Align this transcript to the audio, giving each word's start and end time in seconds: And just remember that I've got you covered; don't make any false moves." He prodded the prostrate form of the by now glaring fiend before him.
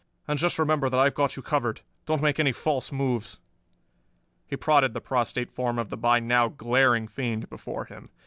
And 0.27 0.39
just 0.39 0.57
remember 0.57 0.89
that 0.89 0.99
I've 0.99 1.13
got 1.13 1.35
you 1.35 1.43
covered; 1.43 1.81
don't 2.07 2.23
make 2.23 2.39
any 2.39 2.51
false 2.51 2.91
moves." 2.91 3.37
He 4.47 4.57
prodded 4.57 4.93
the 4.95 4.99
prostrate 4.99 5.51
form 5.51 5.77
of 5.77 5.91
the 5.91 5.95
by 5.97 6.19
now 6.19 6.47
glaring 6.47 7.07
fiend 7.07 7.51
before 7.51 7.85
him. 7.85 8.09